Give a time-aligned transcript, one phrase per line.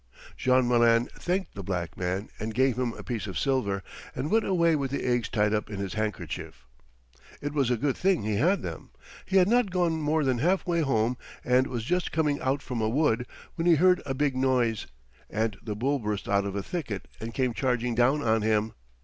[0.35, 3.83] Jean Malin thanked the black man and gave him a piece of silver,
[4.15, 6.65] and went away with the eggs tied up in his handkerchief.
[7.39, 8.89] It was a good thing he had them.
[9.27, 12.89] He had not gone more than halfway home, and was just coming out from a
[12.89, 14.87] wood, when he heard a big noise,
[15.29, 18.73] and the bull burst out of a thicket and came charging down on him.